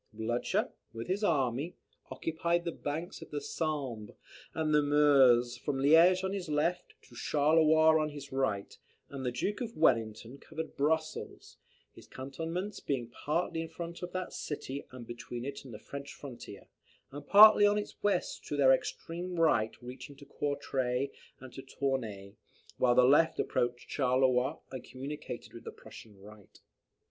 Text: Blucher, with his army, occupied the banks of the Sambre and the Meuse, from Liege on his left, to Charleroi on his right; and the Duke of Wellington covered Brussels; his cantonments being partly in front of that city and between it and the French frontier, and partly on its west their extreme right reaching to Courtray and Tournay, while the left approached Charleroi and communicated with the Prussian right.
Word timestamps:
Blucher, 0.13 0.71
with 0.93 1.05
his 1.07 1.23
army, 1.23 1.75
occupied 2.09 2.65
the 2.65 2.71
banks 2.71 3.21
of 3.21 3.29
the 3.29 3.39
Sambre 3.39 4.15
and 4.55 4.73
the 4.73 4.81
Meuse, 4.81 5.57
from 5.57 5.77
Liege 5.77 6.23
on 6.23 6.33
his 6.33 6.49
left, 6.49 6.95
to 7.03 7.13
Charleroi 7.13 8.01
on 8.01 8.09
his 8.09 8.31
right; 8.31 8.79
and 9.09 9.23
the 9.23 9.31
Duke 9.31 9.61
of 9.61 9.77
Wellington 9.77 10.39
covered 10.39 10.75
Brussels; 10.75 11.57
his 11.93 12.07
cantonments 12.07 12.79
being 12.79 13.09
partly 13.11 13.61
in 13.61 13.69
front 13.69 14.01
of 14.01 14.11
that 14.11 14.33
city 14.33 14.87
and 14.89 15.05
between 15.05 15.45
it 15.45 15.63
and 15.65 15.71
the 15.71 15.77
French 15.77 16.15
frontier, 16.15 16.65
and 17.11 17.27
partly 17.27 17.67
on 17.67 17.77
its 17.77 18.01
west 18.01 18.43
their 18.49 18.73
extreme 18.73 19.35
right 19.39 19.79
reaching 19.83 20.15
to 20.15 20.25
Courtray 20.25 21.11
and 21.39 21.53
Tournay, 21.67 22.33
while 22.79 22.95
the 22.95 23.03
left 23.03 23.39
approached 23.39 23.87
Charleroi 23.87 24.57
and 24.71 24.83
communicated 24.83 25.53
with 25.53 25.63
the 25.63 25.71
Prussian 25.71 26.19
right. 26.19 26.59